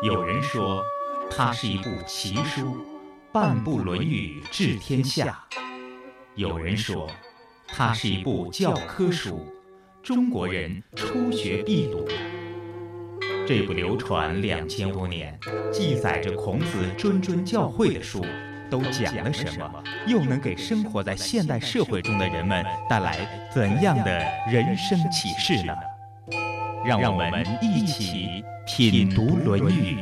[0.00, 0.84] 有人说，
[1.28, 2.86] 它是一部奇书，
[3.32, 5.26] 半部《论语》治天下；
[6.36, 7.10] 有人说，
[7.66, 9.44] 它是一部教科书，
[10.00, 12.06] 中国人初学必读。
[13.44, 15.36] 这部流传两千多年、
[15.72, 18.24] 记载着孔子谆谆教诲的书，
[18.70, 19.82] 都讲了什么？
[20.06, 23.16] 又能给生活在现代社会中的人们带来
[23.52, 25.72] 怎样的人生启示呢？
[26.84, 28.44] 让我们一起。
[28.70, 29.96] 品读《论语》，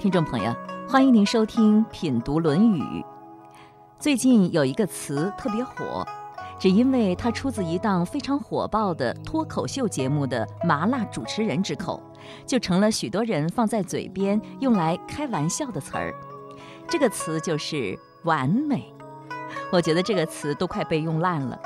[0.00, 0.52] 听众朋友，
[0.88, 2.82] 欢迎您收听《品读论语》。
[4.00, 6.04] 最近有一个词特别火，
[6.58, 12.00] 只因为它出自一档非常火爆的脱口秀节目的麻辣主持人之口，
[12.46, 16.14] 就成了许多人放在嘴边用来开玩笑的词儿。
[16.88, 18.92] 这个词就是“完美”。
[19.70, 21.58] 我觉得这个词都快被用烂了。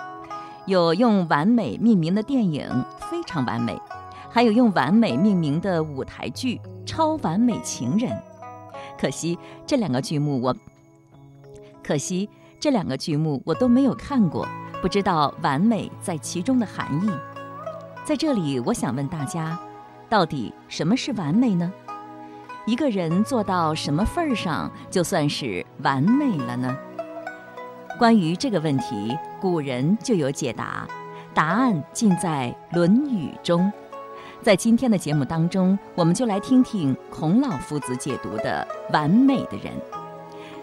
[0.67, 2.69] 有用“完美”命名的电影
[3.11, 3.81] 非常完美，
[4.29, 8.11] 还有用“完美”命名的舞台剧《超完美情人》。
[9.01, 10.55] 可惜这两个剧目我，
[11.83, 12.29] 可惜
[12.61, 14.47] 这两个剧目我都没有看过，
[14.81, 17.11] 不知道“完美”在其中的含义。
[18.05, 19.59] 在这里，我想问大家，
[20.09, 21.73] 到底什么是完美呢？
[22.65, 26.77] 一个人做到什么份儿上，就算是完美了呢？
[27.99, 30.87] 关于这个问题，古人就有解答，
[31.35, 33.73] 答案尽在《论语》中。
[34.41, 39.73] 在今天的节目当中，我们就来听听孔老夫子解读的“完美的人”。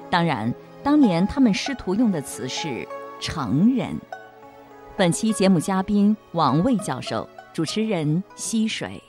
[0.09, 2.87] 当然，当年他们师徒用的词是
[3.25, 3.89] “成人”。
[4.95, 9.01] 本期节目嘉宾王卫教授，主持人溪水。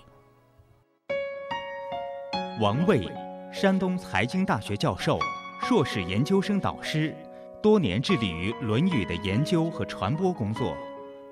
[2.58, 3.06] 王卫，
[3.52, 5.18] 山东财经大学教授，
[5.60, 7.14] 硕士研究生导师。
[7.62, 10.74] 多年致力于《论语》的研究和传播工作，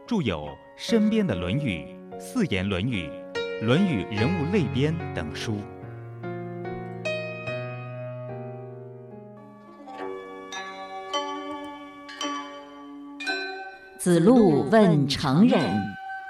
[0.07, 0.43] 著有
[0.77, 3.09] 《身边的论语》《四言论语》
[3.65, 5.57] 《论语人物类编》等书。
[14.05, 15.83] 子路问成人，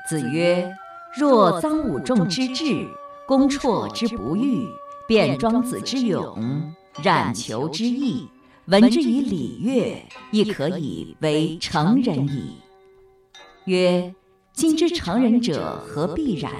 [0.08, 0.72] 子曰
[1.18, 2.86] ：“若臧武仲之志，
[3.26, 4.64] 公绰之不欲，
[5.08, 8.28] 卞庄子之勇，冉求之义。”
[8.66, 12.58] 闻之以礼乐，亦可以为成人矣。
[13.64, 14.14] 曰：
[14.52, 16.52] 今之成人者，何必然？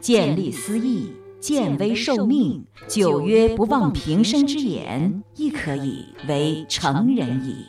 [0.00, 7.66] 见利思义，见危受命，久曰不忘平生之言，亦可以为成人矣。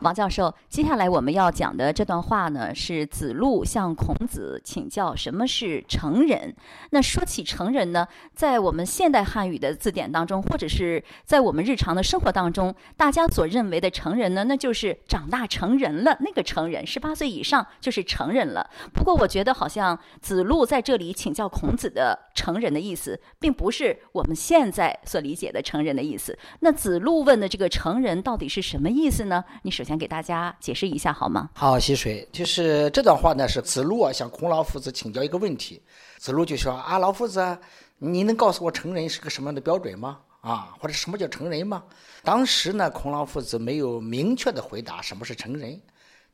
[0.00, 6.54] 王教授，接下来我们要讲的这段话呢，是子路向孔子请教什么是成人。
[6.90, 18.70] 那说起成人呢，在我们现代汉语的字典当中，或者是在我们日常的生活当中，大家所认为的成人呢，那就是长大成人了，那个成人，十八岁以上就是成人了。
[18.92, 26.38] 不过，我觉得好像子路在这里请教孔子的成人的意思，并不是我们现在所理解的成人的意思。
[26.60, 29.42] 那子路问的这个成人到底是什么意思呢？
[29.62, 31.48] 你首先给大家解释一下好吗？
[31.54, 35.80] 好，溪水，就是这段话呢，是子路啊向孔老夫子请教一个问题。
[36.18, 37.56] 子路就说啊，老夫子，
[37.98, 40.18] 你能告诉我成人是个什么样的标准吗？
[40.40, 41.84] 啊，或者什么叫成人吗？
[42.22, 45.80] 当时呢，孔老夫子没有明确的回答什么是成人，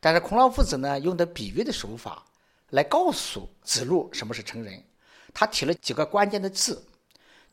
[0.00, 2.24] 但是孔老夫子呢，用的比喻的手法
[2.70, 4.82] 来告诉子路什么是成人。
[5.32, 6.84] 他提了几个关键的字，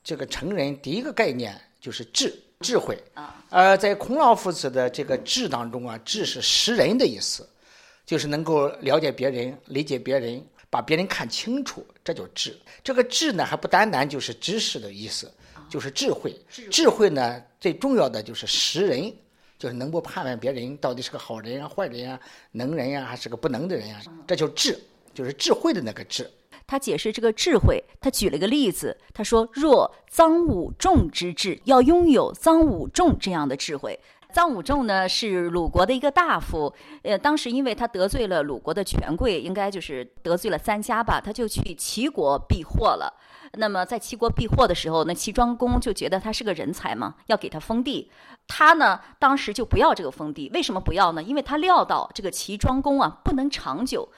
[0.04, 2.38] 这个成人第一个概念就是智。
[2.62, 7.48] 智慧啊，呃，在孔老夫子的这个智当中啊，智是识人的意思，
[8.06, 12.58] 就是能够了解别人、理解别人、把别人看清楚，这叫智。
[12.84, 15.32] 这个智呢，还不单单就是知识的意思，
[15.70, 16.34] 就是智慧。
[16.70, 19.14] 智慧呢，最重要的就是识人，
[19.58, 22.20] 就是能够判断别人到底是个好人啊、坏人啊、
[22.52, 24.80] 能人呀，还是个不能的人呀，这叫智，
[25.14, 26.30] 就是智慧的那个智。
[26.72, 34.00] 他解释这个智慧，他举了个例子，他说：“若臧武仲之智，要拥有臧武仲这样的智慧。
[34.34, 36.74] 臧武仲呢是鲁国的一个大夫，
[37.04, 43.14] 呃，当时因为他得罪了鲁国的权贵，应该就是得罪了三家吧，他就去齐国避祸了。
[43.54, 48.10] 那么在齐国避祸的时候，那齐庄公就觉得他是个人才嘛，要给他封地。
[48.48, 51.22] 他呢当时就不要这个封地，为什么不要呢？
[51.22, 54.10] 因为他料到这个齐庄公啊不能长久。”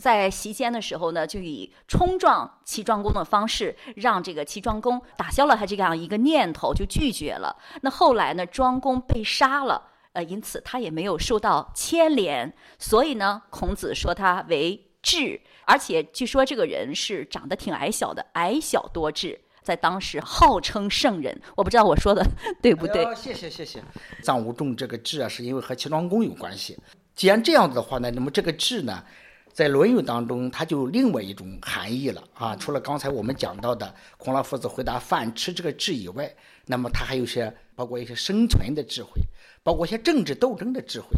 [0.00, 7.56] 在席间的时候呢，就以冲撞齐庄公的方式，让这个齐庄公打消了他这样一个念头，就拒绝了。
[7.82, 9.82] 那后来呢，庄公被杀了，
[10.12, 12.54] 呃，因此他也没有受到牵连。
[12.78, 19.40] 所以呢，孔子说他为智，而且据说这个人是长得挺矮小的，矮小多智。
[19.62, 21.38] 在当时号称圣人。
[21.54, 22.26] 我不知道我说的
[22.60, 23.04] 对不对？
[23.14, 23.80] 谢谢谢谢。
[24.24, 26.76] 臧武仲这个智啊，是因为和齐庄公有关系。
[27.14, 29.04] 既然这样子的话呢，那么这个智呢，
[29.52, 32.56] 在《论语》当中，它就有另外一种含义了啊。
[32.56, 36.34] 除了刚才我们讲到的孔老夫子回答饭吃这个智以外，
[36.66, 39.20] 那么它还有些包括一些生存的智慧，
[39.62, 41.08] 包括一些政治斗争的智慧。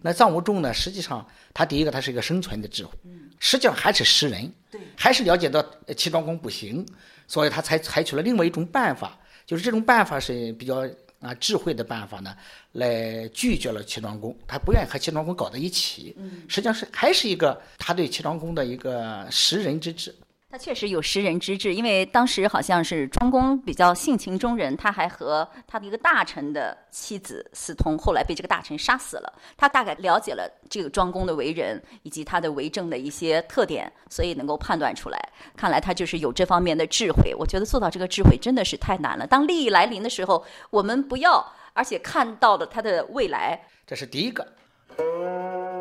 [0.00, 2.92] 那臧无仲呢，实际上他第一个他是一个生存的智慧，
[3.38, 4.52] 实际上还是识人，
[4.96, 5.64] 还是了解到
[5.96, 6.86] 齐庄公不行，
[7.26, 10.88] 所以他才采取了另外一种办法，就是这种办法是比较。
[11.20, 12.34] 啊，智慧的办法呢，
[12.72, 16.16] 来拒绝了齐庄公，他不愿意和齐庄公搞在一起。
[16.16, 20.14] 嗯，实际上是还是一个他对齐庄公的一个识人之智。
[20.50, 29.32] 他确实有识人之智，因为当时好像是庄公比较性情中人，他还和他的一个大臣的妻子私通，后来被这个大臣杀死了。
[29.56, 35.28] 他大概了解了这个庄公的为人以及他的为政的一些特点，所以能够判断出来。
[35.56, 37.32] 看来他就是有这方面的智慧。
[37.38, 39.24] 我觉得做到这个智慧真的是太难了。
[39.24, 44.44] 当利益来临的时候，我们不要，而且看到了他的未来，这是第一个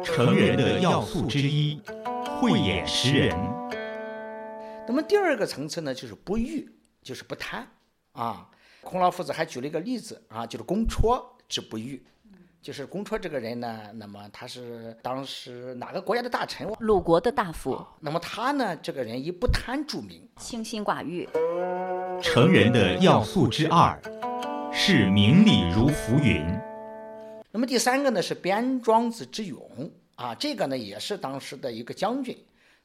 [0.04, 1.82] 成人的要素之一，
[2.40, 3.36] 慧眼识人。
[4.90, 6.68] 那么第二个层次呢，就是不欲，
[7.04, 7.64] 就是不贪，
[8.14, 8.50] 啊，
[8.82, 12.04] 孔老夫子还举了一个例子啊，就是公绰之不欲，
[12.60, 16.68] 就是公绰这个人呢，那么他是当时哪个国家的大臣？
[16.80, 17.86] 鲁国的大夫。
[18.00, 21.30] 那么他呢，这个人以不贪著名，清心寡欲。
[22.20, 23.96] 成人的要素之二
[24.74, 26.44] 是名利如浮云。
[27.52, 32.36] 那么第三个呢是边庄子之勇啊，这个呢也是当时的一个将军。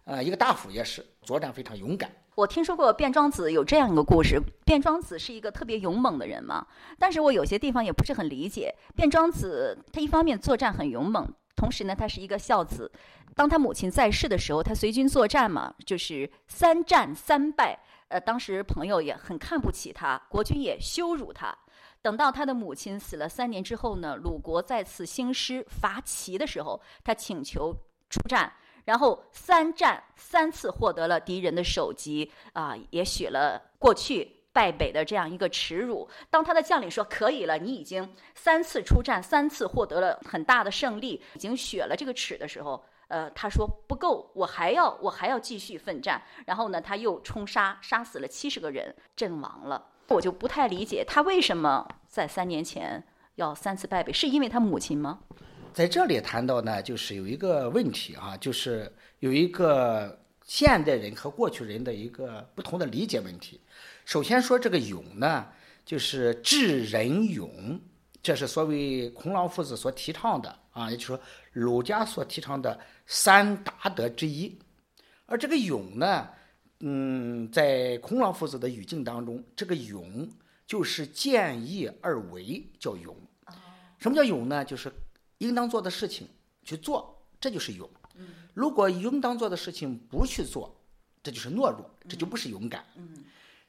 [0.06, 2.10] 呃，一个大夫也是作战非常勇敢。
[2.36, 6.66] 我听说过卞庄子有这样一个故事，卞庄子是一个特别勇猛的人嘛，
[6.98, 8.74] 但是我有些地方也不是很理解。
[8.96, 12.90] 卞庄子他一方面作战很勇猛，同时呢他是一个孝子。
[13.36, 17.78] 当他母亲在世的时候，他随军作战嘛，就是三战三败。
[18.08, 21.56] 呃，当时朋友也很看不起他，国君也羞辱他。
[22.02, 27.74] 等到他的母亲死了三年之后呢，鲁国再次兴师伐齐的时候，他请求
[28.10, 28.52] 出战。
[28.84, 36.08] 然后三战三次获得了敌人的首级啊，也许了过去败北的这样一个耻辱。
[36.30, 46.22] 当他的将领说可以了，你已经三次出战，三次获得了很大的胜利，已经雪了这个耻的时候，呃，他说不够，我还要我还要继续奋战。
[46.46, 49.86] 然后呢，他又冲杀，杀死了七十个人，阵亡了。
[50.08, 53.02] 我就不太理解他为什么在三年前
[53.36, 55.20] 要三次败北，是因为他母亲吗？
[55.74, 63.60] 在这里谈到呢，就是有一个问题啊，就是有一个现代人和过去人的一个不同的理解问题。
[64.04, 65.48] 首先说这个勇呢，
[65.84, 67.80] 就是智仁勇，
[68.22, 74.56] 这是所谓孔老夫子所提倡的啊，也就是说儒家所提倡的三达德之一。
[75.26, 76.28] 而这个勇呢，
[76.80, 80.30] 嗯，在孔老夫子的语境当中，这个勇
[80.68, 83.16] 就是见义而为，叫勇。
[83.98, 84.64] 什么叫勇呢？
[84.64, 84.92] 就是
[85.38, 86.28] 应当做的事情
[86.62, 87.88] 去做，这就是勇。
[88.54, 90.74] 如果应当做的事情不去做，
[91.22, 92.84] 这就是懦弱，这就不是勇敢。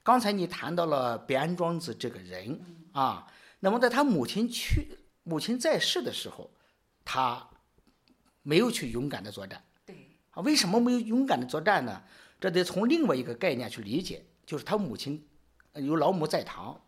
[0.04, 2.60] 刚才你谈到了边庄子这个人
[2.92, 3.26] 啊，
[3.60, 6.52] 那么在他母亲去、母亲在世的时候，
[7.04, 7.50] 他
[8.44, 9.64] 没有去勇敢的作战。
[9.88, 9.96] 对
[10.32, 12.04] 啊，为什么没有勇敢的作战呢？
[12.40, 15.28] 这得从另外一个概念去理解，就是他母亲
[15.74, 16.80] 有老母在堂，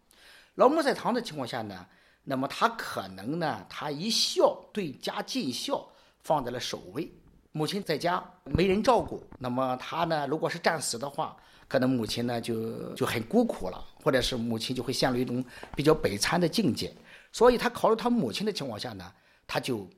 [0.56, 1.88] 老母在堂的情况下呢。
[2.29, 5.88] 那么他可能呢，他一孝对家尽孝
[6.19, 7.09] 放在了首位。
[7.54, 11.37] 母亲在家没人照顾，那么他呢，如果是战死的话，
[11.69, 15.42] 可能母亲呢就就很孤苦了，或者是母亲就会陷入一种
[15.73, 16.94] 比较悲惨的境界。
[17.31, 19.09] 所以他考虑他母亲的情况下呢，
[19.47, 19.90] 他就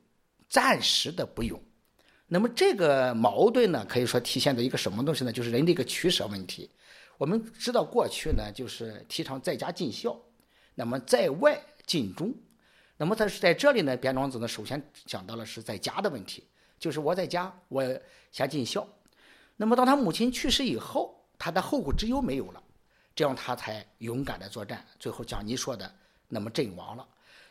[0.48, 1.60] 暂时的不用。
[2.28, 5.32] 那么这个矛盾呢，可以说体现在一个什么东西呢？
[5.32, 6.70] 就是人的一个取舍问题。
[7.18, 10.16] 我们知道过去呢，就是提倡在家尽孝，
[10.76, 11.60] 那么在外。
[11.90, 12.32] 尽忠，
[12.98, 13.96] 那么他是在这里呢？
[13.96, 16.46] 边庄子呢，首先讲到了是在家的问题，
[16.78, 17.82] 就是我在家，我
[18.30, 18.86] 先尽孝。
[19.56, 22.62] 那么当他母亲去世以后，他的后顾之忧没有了，
[23.12, 25.92] 这样他才勇敢的作战，最后像你说的，
[26.28, 27.04] 那么阵亡了。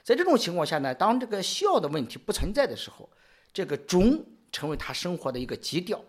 [0.03, 3.09] 在这种情况下呢，当这个孝的问题不存在的时候，
[3.51, 6.01] 这个忠成为他生活的一个基调，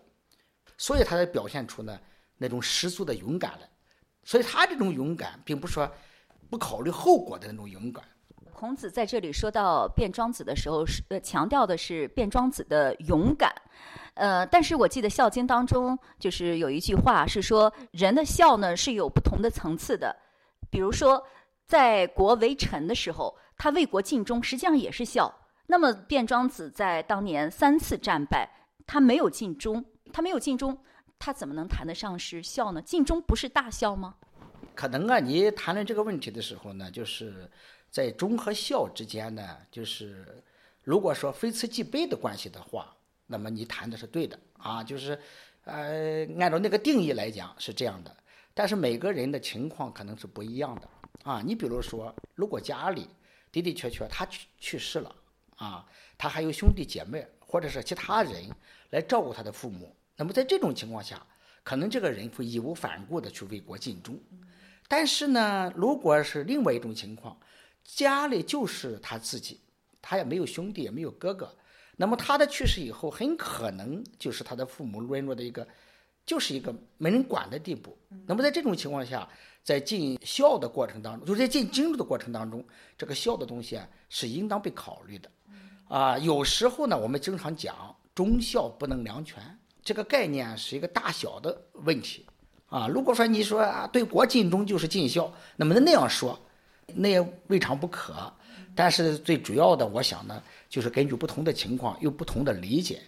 [0.77, 1.99] 所以他才表现出呢
[2.37, 3.69] 那种十足的勇敢来。
[4.23, 5.91] 所以他这种勇敢，并不是说
[6.49, 8.05] 不考虑后果的那种勇敢。
[8.61, 13.51] 孔子在这里说到卞庄子的时候，是呃强调的是卞庄子的勇敢，
[14.13, 20.15] 呃，但是我记得《孝经》当中就是有一句话是说，人的孝呢是有不同的层次的，
[20.69, 21.25] 比如说
[21.65, 25.33] 在国为臣的时候，他为国尽忠，实际上也是孝。
[25.65, 28.47] 那么卞庄子在当年三次战败，
[28.85, 30.77] 他没有尽忠，他没有尽忠，
[31.17, 32.79] 他怎么能谈得上是孝呢？
[32.79, 34.13] 尽忠不是大孝吗？
[34.75, 37.49] 可能啊，你谈论这个问题的时候呢，就是
[37.91, 40.25] 在忠和孝之间呢，就是
[40.83, 42.95] 如果说非此即彼的关系的话，
[43.27, 45.19] 那么你谈的是对的啊，就是
[45.65, 48.15] 呃，按照那个定义来讲是这样的。
[48.53, 50.89] 但是每个人的情况可能是不一样的
[51.23, 51.41] 啊。
[51.45, 53.07] 你比如说，如果家里
[53.51, 55.15] 的的确确他去去世了
[55.57, 55.85] 啊，
[56.17, 58.49] 他还有兄弟姐妹或者是其他人
[58.89, 61.21] 来照顾他的父母，那么在这种情况下。
[61.63, 64.19] 可能这个人会义无反顾地去为国尽忠，
[64.87, 67.39] 但是呢，如果是另外一种情况，
[67.83, 69.59] 家里就是他自己，
[70.01, 71.53] 他也没有兄弟，也没有哥哥，
[71.97, 75.67] 那么他的去世以后，很可能就是他的父母沦落的一个，
[76.25, 77.97] 就是一个没人管的地步。
[78.25, 79.27] 那么在这种情况下，
[79.63, 82.65] 在尽孝的过程当中，就是在尽精忠的过程当中，
[82.97, 85.29] 这个孝的东西啊，是应当被考虑的。
[85.87, 89.43] 啊，有时候呢，我们经常讲忠孝不能两全。
[89.83, 92.25] 这个概念是一个大小的问题，
[92.67, 96.39] 啊，如果说你说啊，对国尽忠就是尽孝，那么那样说，
[96.95, 98.31] 那也未尝不可。
[98.73, 103.01] 但是最主要的，我想呢，就是根据不同的情况有不同的理解。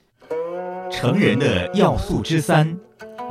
[0.92, 2.78] 成人的要素之三，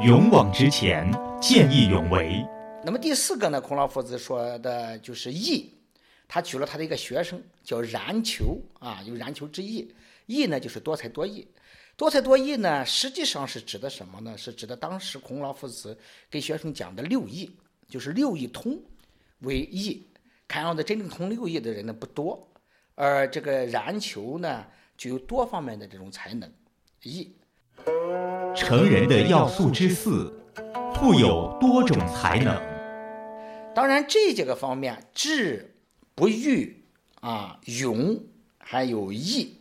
[0.02, 2.44] 勇往直前，见义勇为。
[2.84, 5.72] 那么第四个呢，孔老夫子说的就是义，
[6.26, 9.94] 他举了他的一个学生叫冉求啊，有冉求之义，
[10.26, 11.46] 义呢就是多才多艺。
[11.94, 14.36] 多才多艺呢，实际上是指的什么呢？
[14.36, 15.96] 是指的当时孔老夫子
[16.30, 17.50] 给学生讲的六艺，
[17.86, 18.80] 就是六艺通
[19.40, 20.02] 为艺。
[20.52, 22.46] 看样子真正通六艺的人呢不多，
[22.94, 24.66] 而这个冉求呢，
[24.98, 26.52] 具有多方面的这种才能。
[27.04, 27.34] 艺，
[28.54, 30.30] 成人的要素之四，
[30.94, 32.54] 富有多种才能。
[33.74, 35.74] 当然，这几个方面，智、
[36.14, 36.84] 不欲
[37.22, 38.22] 啊、勇，
[38.58, 39.56] 还有义。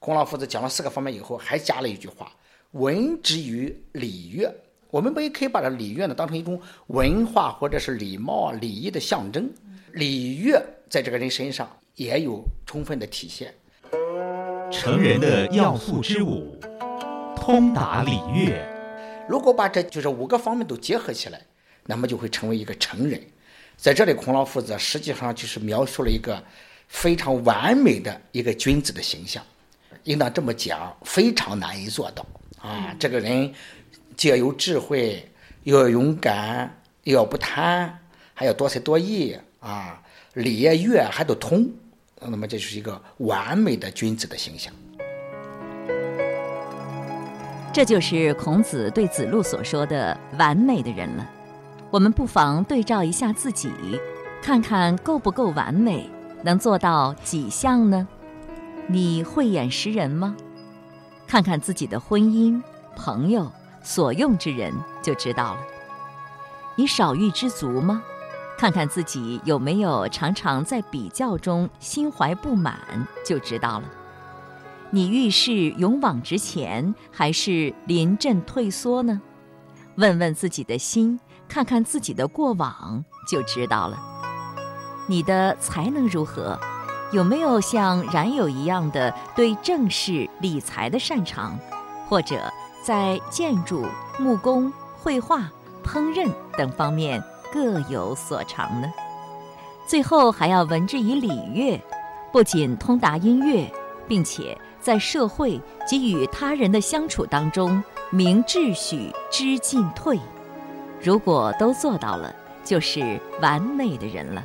[0.00, 2.32] 孔老夫子讲了四个方面以后，还加了一句话
[2.74, 4.52] ：“文之于礼乐。”
[4.90, 9.48] 我们不也可以把这礼乐呢当成一种文化或者是礼貌、礼仪的象征？
[9.96, 13.54] 礼乐在这个人身上也有充分的体现。
[14.70, 16.54] 成人的要素之五，
[17.34, 18.62] 通达礼乐。
[19.26, 21.40] 如果把这就是五个方面都结合起来，
[21.86, 23.18] 那么就会成为一个成人。
[23.78, 26.44] 在这里，孔老夫子实际上就是描述了一个
[26.88, 29.42] 非常完美的一个君子的形象。
[30.04, 32.26] 应当这么讲，非常难以做到
[32.60, 32.94] 啊！
[33.00, 33.50] 这个人
[34.14, 35.26] 既要有智慧，
[35.62, 37.90] 又要勇敢，又要不贪，
[38.34, 39.34] 还要多才多艺
[39.66, 40.00] 啊，
[40.34, 41.68] 礼乐还都通，
[42.20, 44.72] 那么这就是一个完美的君子的形象。
[47.72, 51.28] 这就是孔子对子路所说的完美的人了。
[51.90, 53.68] 我们不妨对照一下自己，
[54.40, 56.08] 看看够不够完美，
[56.44, 58.06] 能做到几项呢？
[58.86, 60.36] 你慧眼识人吗？
[61.26, 62.62] 看看自己的婚姻、
[62.94, 63.50] 朋友、
[63.82, 65.60] 所用之人就知道了。
[66.76, 68.00] 你少欲知足吗？
[68.58, 73.84] 看看自己有没有常常在比较中心怀不满就知道了。
[74.90, 79.20] 你遇事勇往直前，还是临阵退缩呢？
[79.96, 83.98] 问问自己的心，看看自己的过往就知道了。
[85.06, 86.58] 你的才能如何？
[87.12, 91.58] 有没有像冉有一样的对政事理财的擅长，
[92.08, 93.86] 或者在建筑、
[94.18, 95.50] 木工、绘画、
[95.84, 97.22] 烹饪等方面
[97.52, 98.92] 各有所长呢？
[99.86, 101.80] 最后还要文之以礼乐，
[102.32, 103.70] 不仅通达音乐，
[104.08, 110.18] 并且在社会及与他人的相处当中明秩序、知进退。
[111.00, 112.34] 如果都做到了，
[112.64, 114.44] 就是完美的人了。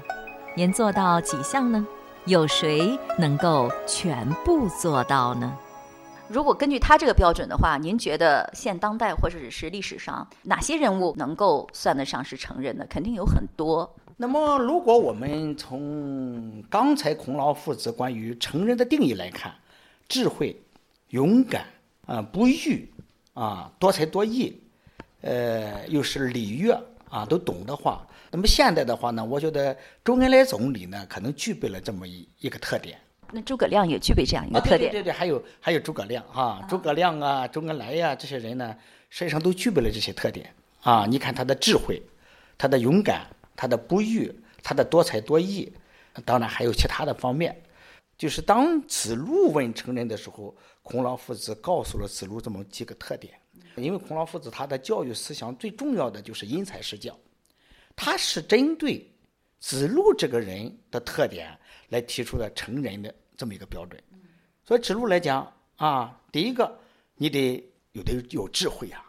[0.55, 1.85] 您做到几项呢？
[2.25, 5.51] 有谁能够全部做到呢？
[6.31, 12.85] 如果根据他这个标准的话，您觉得现当代或者是历史上哪些人物能够算得上是成人的？
[12.87, 13.93] 肯定有很多。
[14.15, 19.53] 那么，如果我们从刚才孔老夫子关于成人的定义来看，
[20.07, 20.55] 智慧、
[21.09, 21.65] 勇敢
[22.05, 22.89] 啊、不欲
[23.33, 24.57] 啊、多才多艺，
[25.21, 28.07] 呃，又是礼乐啊，都懂的话。
[28.29, 32.97] 那么现在的话呢，我觉得周恩来总理呢，可能具备了这么一一个特点。
[33.33, 34.91] 那诸葛亮也具备这样一个特点。
[34.91, 38.75] 对对对，还有还有诸葛亮啊，诸葛亮啊，周恩来呀，这些人呢，
[39.09, 41.05] 实际上都具备了这些特点啊。
[41.07, 42.01] 你看他的智慧，
[42.57, 45.71] 他的勇敢，他的不遇，他的多才多艺，
[46.25, 47.59] 当然还有其他的方面。
[48.17, 53.33] 就是当子路问成人的时候，孔老夫子告诉了子路这么几个特点。
[53.77, 57.17] 因为孔老夫子他的教育思想最重要的就是因材施教。
[57.95, 59.09] 他是针对
[59.59, 61.57] 子路这个人的特点
[61.89, 63.99] 来提出的成人的这么一个标准，
[64.63, 66.77] 所以子路来讲啊，第一个
[67.15, 69.03] 你得有的有智慧啊，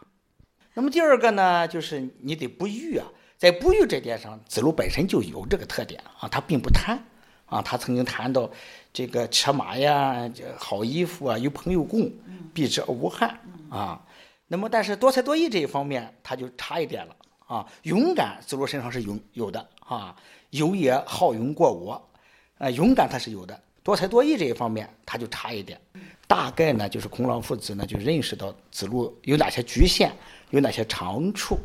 [0.73, 3.05] 那么第二个呢，就是你得不欲啊，
[3.37, 6.97] 在不欲这点上，子路本身就有这个特点啊，他并不贪
[7.45, 7.61] 啊。
[7.61, 8.49] 他曾经谈到
[8.91, 12.11] 这个车马呀、好衣服啊、有朋友共，
[12.51, 14.03] 避之而无憾啊。
[14.47, 17.71] 那么，但是多才多艺这一方面，他就差一点了啊。
[17.83, 20.15] 勇敢，子路身上是有有的啊，
[20.49, 22.09] 有也好勇过我，
[22.57, 23.61] 啊，勇敢他是有的。
[23.83, 25.79] 多才多艺这一方面，他就差一点。
[26.25, 30.11] 大概呢，就是孔老夫子呢就认识到子路有哪些局限，
[30.51, 31.59] 有哪些长处。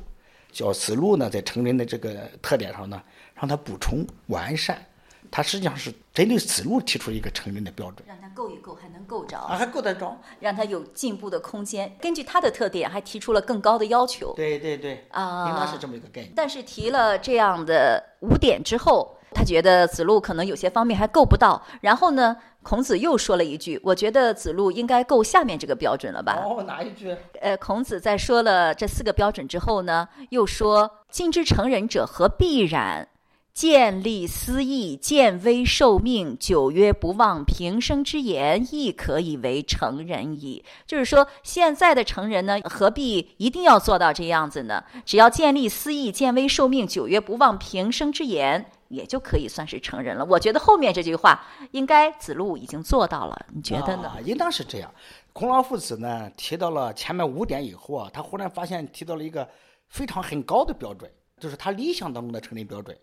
[0.50, 3.00] 叫子路呢，在成人的这个特点上呢，
[3.34, 4.84] 让他补充完善。
[5.30, 11.94] 他实际上是针对子路提出一个成人的标准，让他够一够，还能够着啊，还够得着，让他有进步的空间。
[12.00, 14.32] 根据他的特点，还提出了更高的要求。
[14.34, 16.32] 对对对，啊，应该是这么一个概念。
[16.34, 19.14] 但是提了这样的五点之后。
[19.32, 27.16] 他觉得子路可能有些方面还够不到，然后呢，孔子又说了一句：“我觉得子路应该够下面这个标准了吧？”哦，哪一句？
[27.40, 33.08] 呃，孔子在说了这四个标准之后呢，又说：“今之成人者，何必然？
[33.54, 44.84] 见利思义，见危受命，久曰不忘平生之言，亦可以为成人矣。”就是说，现在的成人呢，何必一定要做到这样子呢？
[45.04, 48.66] 只要见利思义，见危受命，久曰不忘平生之言。
[48.88, 50.24] 也就可以算是成人了。
[50.24, 54.16] 我觉得后面这句话应该子路已经做到了，你觉得呢？
[54.24, 54.92] 应当是这样。
[55.32, 59.48] 孔老夫子呢提到了前面五点以后啊，他忽然发现提到了一个
[59.88, 62.98] 非常很高的标准，就是他理想当中的成人标准。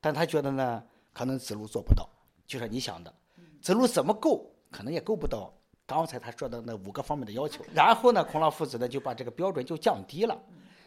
[0.00, 2.08] 但他觉得呢，可能子路做不到，
[2.46, 3.12] 就像你想的，
[3.60, 5.52] 子路怎么够，可能也够不到
[5.86, 7.64] 刚才他说的那五个方面的要求。
[7.72, 10.38] 然后呢，孔老夫子呢就把这个标准就降低了，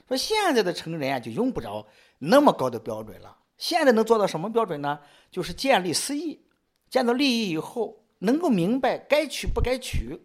[0.08, 1.86] 说现在的成人啊就用不着
[2.20, 3.36] 那么高的标准了。
[3.58, 5.00] 现在能做到什么标准呢？
[5.32, 6.46] 就是建立私意，
[6.90, 10.20] 见到利益以后，能够明白该取不该取。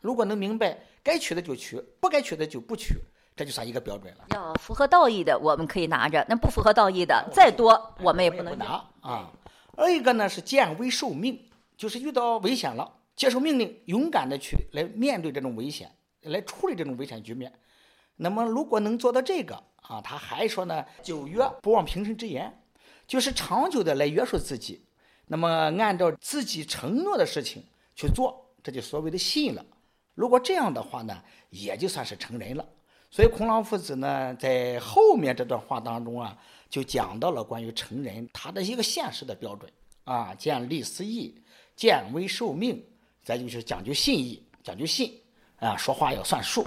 [0.00, 2.94] 如果能明白该取的就取，不该取的就不取，
[3.34, 4.26] 这就算一个标准了。
[4.30, 9.32] 要符合道义的，我们可以拿着；那不符合道义的，再多我们也不能拿啊。
[9.74, 15.90] 二一个呢是见危受命，就是遇到危险了，接受命令，勇敢的去来面对这种危险，
[16.22, 17.52] 来处理这种危险局面。
[18.16, 22.62] 那么如果能做到这个啊，他还说呢，九月不忘平生之言。
[23.06, 24.82] 就是长久的来约束自己，
[25.26, 27.62] 那么按照自己承诺的事情
[27.94, 29.64] 去做，这就所谓的信了。
[30.14, 32.66] 如果这样的话呢，也就算是成人了。
[33.10, 36.36] 所以孔老夫子呢，在后面这段话当中啊，
[36.68, 39.70] 就讲到了关于成人他的一个现实的标准
[40.04, 41.34] 啊，见利思义，
[41.76, 42.84] 见危受命，
[43.22, 45.18] 再就是讲究信义，讲究信
[45.60, 46.66] 啊，说话要算数，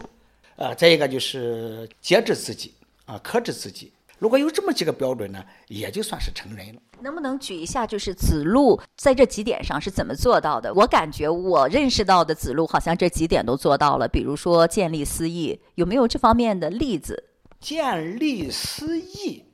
[0.56, 2.74] 呃，再一个就是节制自己
[3.06, 3.92] 啊，克制自己。
[4.20, 6.82] 如果有这么几个标准呢，也就算是成人了。
[7.00, 10.74] 能不能举一下，就是子路在这几点上是怎么做到的？
[10.74, 14.08] 我感觉我认识到的子路好像这几点都做到了。
[14.10, 17.24] 比如说建立私义，有没有这方面的例子？
[17.62, 19.46] 建立私义，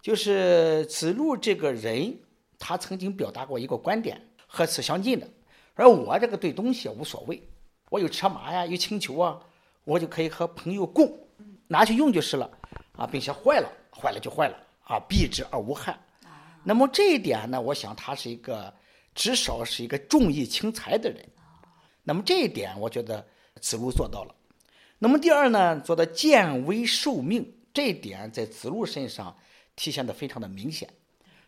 [0.00, 2.16] 就是子路这个人，
[2.58, 5.28] 他曾经表达过一个观点，和此相近的。
[5.74, 7.46] 而我这个对东西无所谓，
[7.90, 9.38] 我有车马呀，有请求啊，
[9.84, 11.12] 我就可以和朋友共，
[11.68, 12.50] 拿去用就是了
[12.96, 13.70] 啊，并且坏了。
[13.98, 15.98] 坏了就坏了啊，避之而无害。
[16.62, 18.74] 那么这一点呢，我想他是一个
[19.14, 21.24] 至少是一个重义轻财的人。
[22.02, 23.26] 那么这一点，我觉得
[23.60, 24.34] 子路做到了。
[24.98, 29.36] 那么第二呢，做到见危受命，这一点在子路身上
[29.76, 30.88] 体现的非常的明显。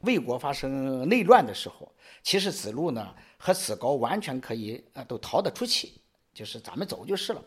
[0.00, 5.92] 魏国发生内乱的时候，其实子路呢和子高完全可以啊都逃得出去，
[6.32, 7.42] 就是咱们走就是了。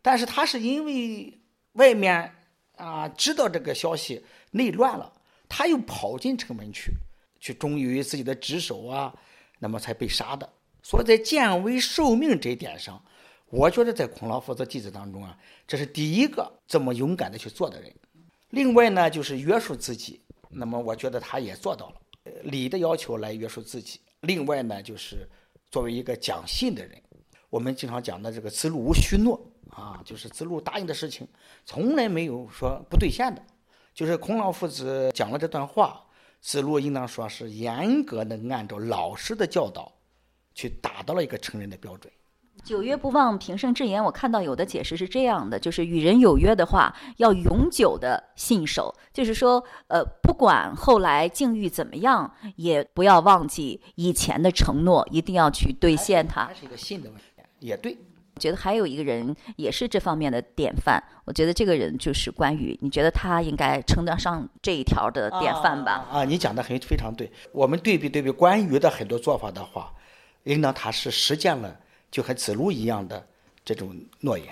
[0.00, 1.38] 但是他是因为
[1.74, 2.34] 外面。
[2.76, 5.12] 啊，知道这个消息内乱了，
[5.48, 6.92] 他又跑进城门去，
[7.38, 9.14] 去忠于自己的职守啊，
[9.58, 10.48] 那么才被杀的。
[10.82, 13.02] 所以在见危受命这一点上，
[13.48, 17.94] 我觉得在孔老夫子弟子当中啊，这是第一个这么勇敢的去做的人。
[18.50, 21.96] 另外呢，就是约束自己，那么我觉得他也做到了，
[22.42, 24.00] 礼的要求来约束自己。
[24.20, 25.28] 另外呢，就是
[25.70, 27.00] 作为一个讲信的人，
[27.54, 29.40] 我们经常讲的这个“子路无虚诺”。
[29.70, 31.26] 啊，就是子路答应的事情，
[31.64, 33.40] 从来没有说不兑现的。
[33.94, 36.04] 就是孔老夫子讲了这段话，
[36.40, 39.92] 子路应当说是严格的按照老师的教导，
[40.52, 42.12] 去达到了一个成人的标准。
[42.62, 56.44] 九约不忘平生之言，我看到有的解释是这样的：就是与人有约的话，要永久的信守，就是说，呃，不管后来境遇怎么样，也不要忘记以前的承诺，一定要去兑现它。
[56.44, 57.24] 还是一个信的问题，
[57.64, 57.96] 也对。
[58.40, 62.76] 觉得还有一个人也是这方面的典范，我觉得这个人就是关羽。
[62.82, 66.04] 你觉得他应该称得上这一条的典范吧？
[66.10, 67.30] 啊，你讲的很非常对。
[67.52, 69.92] 我们对比对比关羽的很多做法的话，
[70.42, 71.74] 应当他是实践了
[72.10, 73.24] 就和子路一样的
[73.64, 74.48] 这种诺言。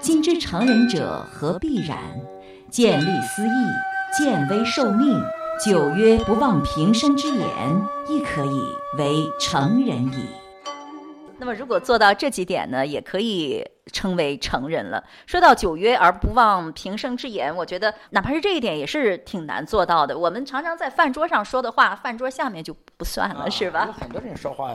[0.00, 1.98] 今之成人者何必然？
[2.70, 5.22] 见利思义，见微受命，
[5.62, 7.48] 九曰不忘平生之言，
[8.08, 8.60] 亦可以
[8.98, 10.26] 为成人矣。
[11.38, 15.02] 那么，如果做到这几点呢，也可以称为成人了。
[15.26, 20.18] 说到九约而不忘平生之言，我觉得哪怕是这一点也是挺难做到的。
[20.18, 23.94] 我们常常在饭桌上说的话，饭桌下面就不算了，是有吧？
[23.98, 24.74] 很多人说话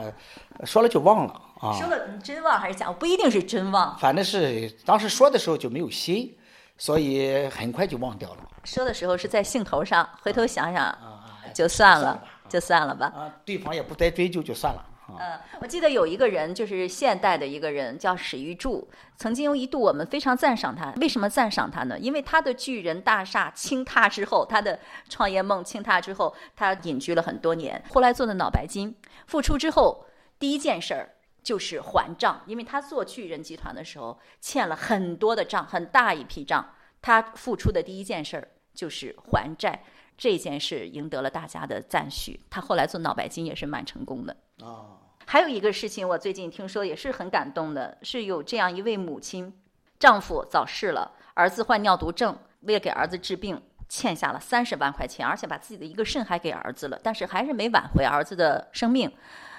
[0.64, 2.94] 说了就忘了啊，说了真忘还是假忘？
[2.98, 6.34] 不一定是真忘，反正是当时说的时候就没有心，
[6.80, 13.06] 所以很快就忘掉了说的时候是在兴头上，回头想想啊，就算了吧，就算了吧。
[13.14, 15.12] 啊，对方也不再追究就算了啊。
[15.20, 18.88] 嗯，我记得有一个人，就是现代的一个人，叫史玉柱。
[19.18, 20.90] 曾经有一度，我们非常赞赏他。
[21.02, 21.98] 为什么赞赏他呢？
[21.98, 24.78] 因为他的巨人大厦倾塌之后，他的
[25.10, 27.82] 创业梦倾塌之后，他隐居了很多年。
[27.92, 30.06] 后来做的脑白金，复出之后，
[30.38, 31.10] 第一件事儿
[31.42, 36.74] 就是还账，因为他做巨人集团的时候欠了很多的账，很大一批账。
[37.02, 39.82] 他付出的第一件事儿就是还债，
[40.18, 42.38] 这件事赢得了大家的赞许。
[42.50, 44.36] 他后来做脑白金也是蛮成功的。
[44.60, 49.58] 哦，还有一个事情，我最近听说也是很感动的，是有这样一位母亲，
[49.98, 59.10] 丈夫早逝了，儿子患尿毒症，为了给儿子治病，欠下了三十万块钱，而且把自己的一个肾还给儿子了，但是还是没挽回儿子的生命。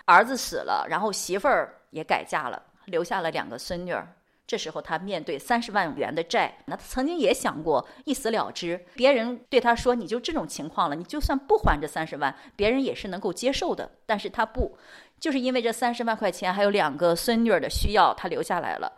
[0.05, 4.07] 儿子死了，然后媳妇儿也改嫁了，留下了两个孙女儿。
[4.47, 8.77] 这时候他面对三十万元的债，那他曾经也想过一死了之。
[8.95, 14.77] 别人对他说：“你就这种情况了，你就算不还这三十万，别人也是能够接受的。”但是他不，
[15.19, 18.91] 就是因为这三十万块钱还有两个孙女儿的需要，他留下来了。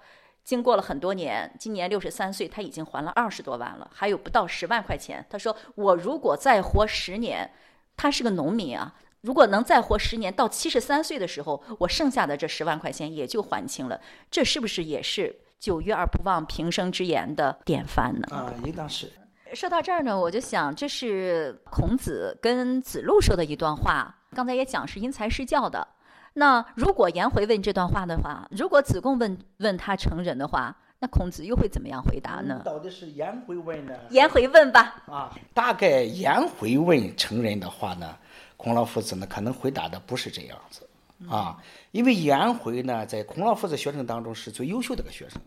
[0.43, 5.23] 经过了很多年，今年六十三岁，他已经还了二十多万了，还有不到十万块钱。
[5.29, 7.47] 他说：“我如果再活十年，
[7.95, 8.91] 他是个农民啊，
[9.23, 13.99] 如果能再活十年，到七十三岁的时候，我剩下的这十万块钱也就还清了。
[14.29, 19.09] 这是不是也是九月而不忘平生之言的典范呢？”啊，应当是
[19.53, 24.13] 说到这儿呢，我就想，这是孔子跟子路说的一段话。
[24.35, 25.87] 刚才也讲是因材施教的。
[26.33, 32.61] 那如果颜回问这段话的话，如果子贡问问他成人的话，那孔子又会怎么样回答呢？
[32.65, 33.93] 到底是颜回问呢？
[34.09, 35.01] 颜回问吧。
[35.07, 38.17] 啊，大概颜回问成人的话呢，
[38.57, 40.87] 孔老夫子呢可能回答的不是这样子
[41.29, 41.61] 啊，
[41.91, 45.41] 因为颜回呢在孔老夫子学生当中是最优秀的一个学生。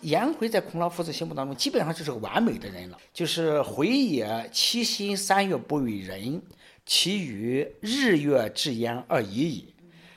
[0.00, 6.42] 颜回在孔老夫子心目当中基本上就是个完美的人了，就是回也其心三月不与人，
[6.84, 9.74] 其余日月之焉而已矣。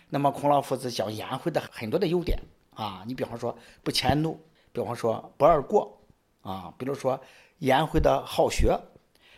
[0.10, 2.38] 那么孔老夫子讲颜回的很多的优点
[2.74, 4.38] 啊，你比方说不迁怒，
[4.74, 5.98] 比方说不贰过
[6.42, 7.18] 啊，比如说
[7.60, 8.78] 颜回的好学，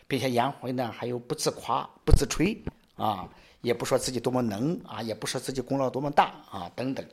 [0.07, 2.59] 并且颜回呢还有不自夸、不自吹
[2.99, 3.27] 啊，
[3.61, 7.05] 也不说自己多么能啊，也不说自己功劳多么大啊等等。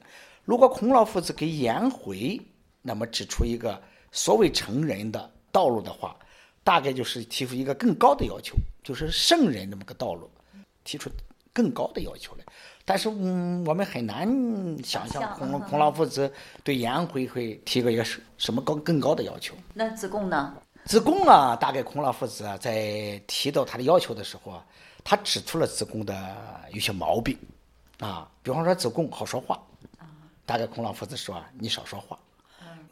[0.45, 2.41] 如果孔老夫子给颜回
[2.83, 3.81] 那么指出一个
[4.13, 6.17] 所谓成人的道路的话，
[6.63, 10.31] 大概就是提出一个更高的要求，就是圣人那么个道路，
[10.85, 11.11] 提出
[11.53, 12.45] 更高的要求来。
[12.85, 14.29] 但是，嗯，我们很难
[14.85, 19.57] 想象孔孔老夫子对颜回会提个一个什什么高更高的要求。
[19.75, 20.55] 那子贡呢？
[20.85, 24.65] 子贡啊，大概孔老夫子啊，在提到他的要求的时候啊，
[25.09, 26.37] 他指出了子贡的
[26.73, 27.39] 有些毛病，
[28.01, 29.65] 啊，比方说子贡好说话，
[30.45, 32.19] 大概孔老夫子说啊，你少说话。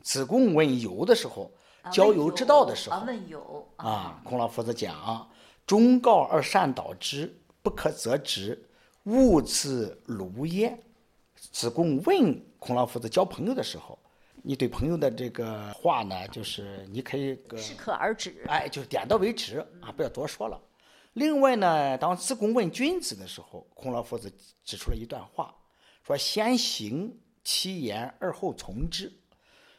[0.00, 1.50] 子贡问友的时候，
[1.90, 5.28] 交友之道的时候啊，问友啊，啊，孔老夫子讲
[5.66, 8.64] ：“忠告而善导之，不可则直，
[9.06, 10.78] 勿自鲁也。”
[11.50, 13.98] 子贡问孔老夫子交朋友的时候，
[14.40, 18.44] 你对朋友的这个话呢，就是你可以适可而止。
[18.46, 20.60] 哎，就是点到为止啊，不要多说了。
[21.14, 24.32] 另外呢，当子贡问君子的时候，孔老夫子
[24.64, 25.54] 指出了一段话，
[26.02, 29.12] 说：“先行其言，而后从之。”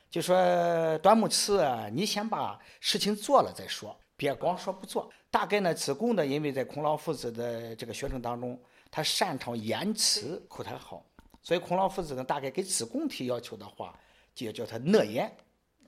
[0.10, 5.12] 就说端木赐啊，你先把事情做了再说，别光说不做。
[5.30, 8.58] 大概呢，子贡呢，因为在孔老夫子的这个学生当中，
[8.90, 11.06] 他擅长言辞，口才好，
[11.44, 13.94] 所以孔老夫子呢，大概给子贡提要求的话，
[14.34, 15.30] 就叫他讷言，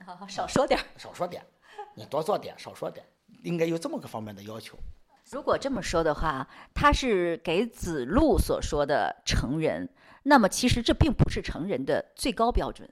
[0.04, 0.84] 好少说点儿。
[0.98, 1.42] 少说点，
[1.94, 3.06] 你多做点，少说点，
[3.44, 4.78] 应该有这么个方面的要求。
[5.30, 9.86] 如果这么说的话，他是给子路所说的成人，
[10.22, 12.88] 那么其实这并不是成人的最高标准。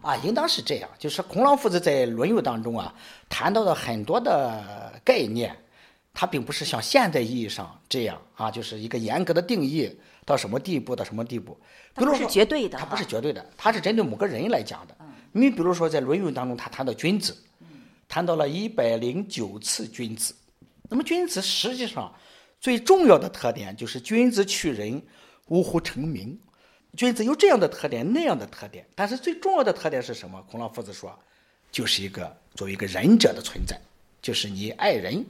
[0.00, 0.88] 啊，应当是这样。
[0.96, 2.94] 就是孔老夫子在《论语》当中啊，
[3.28, 5.56] 谈到的很多的概念，
[6.14, 9.92] 他并不是像现代意义上这样啊，就是一个严格的定义
[10.24, 11.52] 到什么地步到什么地步。
[11.96, 14.96] 比它不是，绝对的，它不是绝对的，它是针对某个人来讲的。
[15.32, 17.36] 你比如说，在《论语》当中，他谈到君子，
[18.08, 20.32] 谈到了一百零九次君子。
[20.88, 22.14] 那么君子实际上
[22.60, 25.02] 最重要的特点就是君子取人，
[25.48, 26.38] 呜呼成名。
[26.96, 30.42] 君子有这样的特点，那样的特点，但是最重要的特点是什么？
[30.50, 31.14] 孔老夫子说，
[31.70, 33.78] 就是一个作为一个仁者的存在，
[34.22, 35.22] 就是你爱人，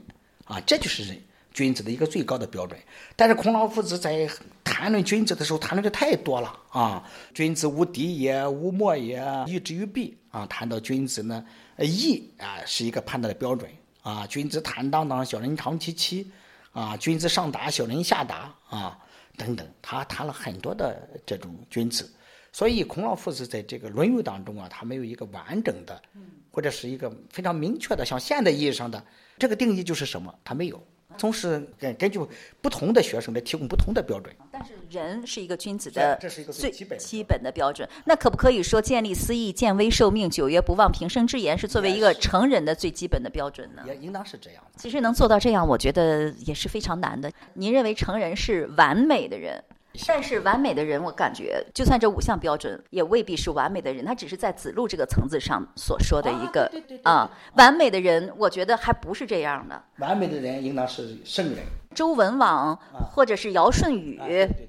[0.45, 1.21] 啊，这就是人
[1.53, 2.79] 君子的一个最高的标准。
[3.17, 4.29] 但是孔老夫子在
[4.63, 10.45] 谈论君子的时候，谈论的太多了啊，君子无敌也，无莫也，义之于弊啊。
[10.45, 11.43] 谈到君子呢，
[11.79, 13.69] 义啊是一个判断的标准
[14.07, 16.31] 啊，君子坦荡荡，小人长戚戚
[16.71, 18.97] 啊，君子上达，小人下达啊，
[19.35, 22.09] 等等，他谈了很多的这种君子。
[22.53, 26.01] 所以，孔老夫子在这个《论语》当中啊，他没有一个完整的，
[26.49, 29.05] 或者是一个非常明确的，像现代意义上的
[29.37, 30.81] 这个定义就是什么，他没有。
[31.15, 32.19] 总是根根据
[32.61, 34.35] 不同的学生来提供不同的标准。
[34.51, 37.87] 但是，人是一个君子的这是一个最基本的标准。
[38.05, 43.83] 那可不可以说，见利思义、见微受命、九月不忘平生之言，是作为一个成人的最基本的标准呢？
[43.87, 44.71] 也应当是这样的。
[44.77, 47.31] 其实能做到这样，我觉得也是非常难的。
[47.53, 49.63] 您认为成人是完美的人？
[50.05, 54.05] 但是完美的人，我感觉就算这五项标准，也未必是完美的人。
[54.05, 56.71] 他只是在子路这个层次上所说的一个
[57.03, 59.81] 啊，完美的人，我觉得还不是这样的。
[59.99, 61.59] 完美的人应当是圣人，
[61.95, 62.77] 周文王
[63.13, 64.19] 或者是尧舜禹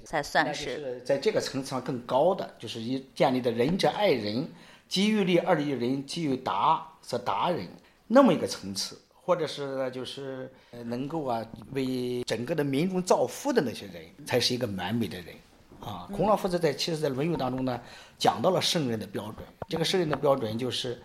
[0.05, 0.77] 才算那是。
[0.77, 4.49] 就是在这个层次上更高的，就是一建立的仁者爱人，
[4.89, 7.69] 己欲立而立人，己欲达则达人
[8.07, 8.99] 那么一个层次。
[9.29, 15.35] 或者是呢，就是呃能够啊为整个的民众造福的那些人，才是一个完美的人，
[15.81, 16.09] 啊。
[16.11, 17.79] 孔老夫子在其实，在《论语》当中呢，
[18.17, 19.47] 讲到了圣人的标准。
[19.69, 20.99] 这个圣人的标准就是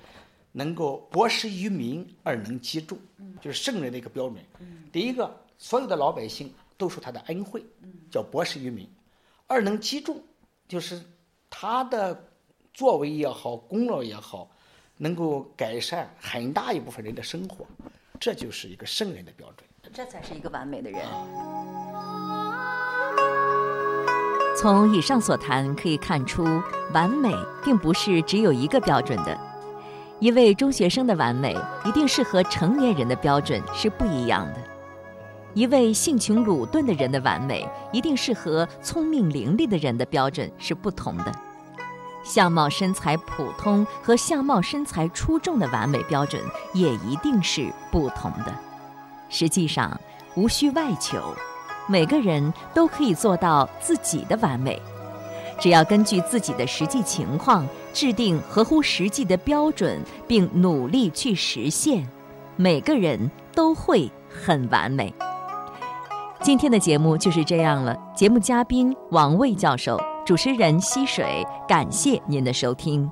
[0.54, 2.98] 能够博施于民而能积众，
[3.42, 4.42] 就是圣人的一个标准。
[4.90, 7.62] 第一个，所有的老百姓都受他的恩惠，
[8.10, 8.86] 叫博施于民；
[9.48, 10.18] 二能积众，
[10.70, 10.98] 就是
[11.50, 12.18] 他的
[12.74, 14.50] 作为也好，功劳也好，
[14.96, 17.68] 能够改善很大一部分人的生活。
[18.20, 21.02] 这就是一个圣人的标准，这才是一个完美的人。
[24.56, 26.46] 从以上所谈可以看出，
[26.94, 29.38] 完美并不是只有一个标准的。
[30.20, 34.60] 一位中学生的完美，一定是和成年人的标准是不一样的；
[35.54, 41.32] 一位性情鲁钝的人的完美，一定是和聪明伶俐的人的标准是不同的。
[42.24, 46.42] 相貌身材普通和相貌身材出众的完美标准
[46.74, 48.54] 也一定是不同的。
[49.30, 50.00] 实际上，
[50.36, 51.18] 无需外求，
[51.88, 54.82] 每个人都可以做到自己的完美。
[55.60, 62.08] 只要根据自己的实际情况制定合乎实际的标准，并努力去实现，
[62.56, 65.14] 每个人都会很完美。
[66.42, 67.96] 今天的节目就是这样了。
[68.16, 70.13] 节目嘉宾王卫教授。
[70.26, 73.12] 主持人溪水，感谢您的收听。